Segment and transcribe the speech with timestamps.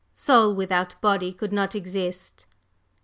[0.15, 2.47] Soul without body could not exist.